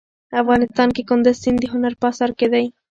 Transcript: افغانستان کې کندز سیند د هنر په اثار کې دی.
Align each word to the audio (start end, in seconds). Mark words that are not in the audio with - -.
افغانستان 0.41 0.89
کې 0.95 1.01
کندز 1.09 1.35
سیند 1.43 1.57
د 1.61 1.65
هنر 1.73 1.93
په 2.01 2.05
اثار 2.11 2.31
کې 2.39 2.47
دی. 2.53 2.65